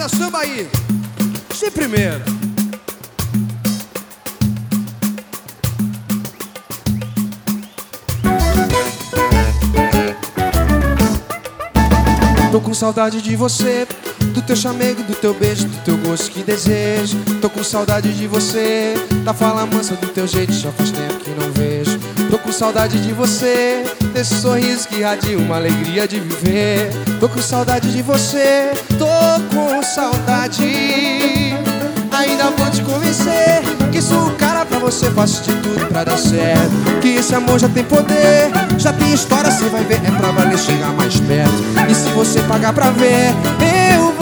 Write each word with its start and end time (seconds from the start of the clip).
Roda 0.00 0.08
samba 0.08 0.38
aí. 0.38 0.66
De 1.58 1.70
primeira. 1.70 2.24
Tô 12.50 12.60
com 12.62 12.72
saudade 12.72 13.20
de 13.20 13.36
você, 13.36 13.86
do 14.32 14.40
teu 14.40 14.56
chamego, 14.56 15.02
do 15.02 15.14
teu 15.14 15.34
beijo, 15.34 15.68
do 15.68 15.84
teu 15.84 15.98
gosto 15.98 16.30
que 16.30 16.42
desejo. 16.42 17.18
Tô 17.42 17.50
com 17.50 17.62
saudade 17.62 18.14
de 18.16 18.26
você, 18.26 18.94
da 19.22 19.34
fala 19.34 19.66
mansa 19.66 19.96
do 19.96 20.06
teu 20.08 20.26
jeito, 20.26 20.54
já 20.54 20.72
faz 20.72 20.90
tempo 20.90 21.09
com 22.50 22.58
saudade 22.58 23.00
de 23.00 23.12
você, 23.12 23.84
desse 24.12 24.34
sorriso 24.40 24.88
que 24.88 24.96
irradia 24.96 25.38
uma 25.38 25.54
alegria 25.54 26.08
de 26.08 26.18
viver. 26.18 26.90
Tô 27.20 27.28
com 27.28 27.40
saudade 27.40 27.92
de 27.92 28.02
você, 28.02 28.72
tô 28.98 29.06
com 29.54 29.80
saudade. 29.84 30.64
Ainda 32.10 32.50
vou 32.50 32.68
te 32.68 32.82
convencer 32.82 33.62
que 33.92 34.02
sou 34.02 34.26
o 34.26 34.30
cara 34.32 34.66
pra 34.66 34.80
você, 34.80 35.08
faço 35.12 35.44
de 35.44 35.52
tudo 35.60 35.86
pra 35.86 36.02
dar 36.02 36.18
certo. 36.18 37.00
Que 37.00 37.10
esse 37.18 37.32
amor 37.36 37.60
já 37.60 37.68
tem 37.68 37.84
poder, 37.84 38.50
já 38.76 38.92
tem 38.92 39.14
história, 39.14 39.48
cê 39.52 39.66
vai 39.66 39.84
ver, 39.84 40.00
é 40.04 40.10
pra 40.10 40.32
valer 40.32 40.58
chegar 40.58 40.92
mais 40.94 41.20
perto. 41.20 41.54
E 41.88 41.94
se 41.94 42.08
você 42.08 42.42
pagar 42.42 42.72
pra 42.72 42.90
ver, 42.90 43.32
eu 43.94 44.12
vou 44.14 44.19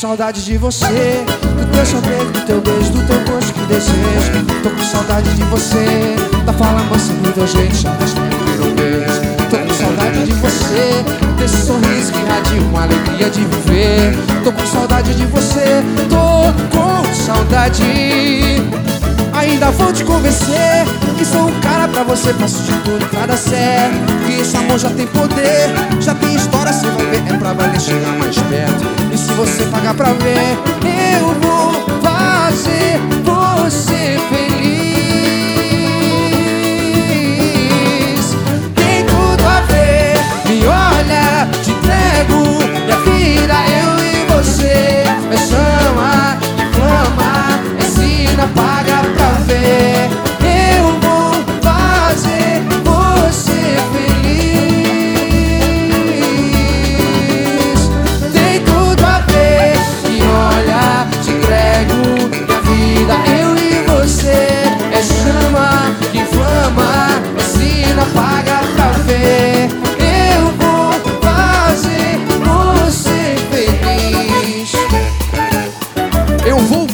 saudade 0.00 0.42
de 0.42 0.56
você, 0.56 1.26
do 1.58 1.72
teu 1.72 1.84
chamego, 1.84 2.30
do 2.30 2.40
teu 2.46 2.58
beijo, 2.62 2.90
do 2.90 3.06
teu 3.06 3.18
gosto 3.30 3.52
que 3.52 3.60
desejo. 3.66 4.46
Tô 4.62 4.70
com 4.70 4.82
saudade 4.82 5.28
de 5.34 5.42
você, 5.42 6.16
da 6.46 6.54
fala 6.54 6.82
mansa 6.84 7.12
do 7.12 7.30
teu 7.30 7.46
jeito, 7.46 7.76
que 7.76 7.84
não 7.84 8.74
vejo. 8.76 9.20
Tô 9.50 9.58
com 9.58 9.74
saudade 9.74 10.24
de 10.24 10.32
você, 10.32 11.04
desse 11.36 11.66
sorriso 11.66 12.12
que 12.12 12.18
irradia 12.18 12.62
uma 12.62 12.84
alegria 12.84 13.28
de 13.28 13.40
viver. 13.40 14.18
Tô 14.42 14.50
com 14.52 14.64
saudade 14.64 15.14
de 15.14 15.26
você, 15.26 15.84
tô 16.08 16.50
com 16.74 17.14
saudade. 17.14 17.82
Ainda 19.34 19.70
vou 19.70 19.92
te 19.92 20.02
convencer 20.04 20.86
que 21.18 21.26
sou 21.26 21.46
um 21.46 21.60
cara 21.60 21.86
pra 21.88 22.04
você, 22.04 22.32
faço 22.32 22.62
de 22.62 22.72
tudo 22.78 23.06
pra 23.10 23.26
dar 23.26 23.36
certo. 23.36 24.26
Que 24.26 24.40
esse 24.40 24.56
amor 24.56 24.78
já 24.78 24.88
tem 24.88 25.06
poder, 25.08 25.68
já 26.00 26.14
tem 26.14 26.34
história, 26.34 26.72
cê 26.72 26.86
vai 26.86 27.04
ver, 27.04 27.34
é 27.34 27.36
pra 27.36 27.52
valer 27.52 27.78
chegar 27.78 28.12
mais 28.18 28.38
perto. 28.38 28.89
Você 29.40 29.64
pagar 29.64 29.94
pra 29.94 30.12
ver, 30.12 30.58
eu 31.18 31.34
vou 31.40 32.09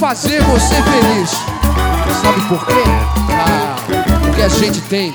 fazer 0.08 0.40
você 0.42 0.74
feliz. 0.82 1.30
Sabe 2.22 2.40
por 2.48 2.64
quê? 2.64 2.74
Ah, 3.32 3.74
porque 4.22 4.42
a 4.42 4.48
gente 4.48 4.80
tem 4.82 5.12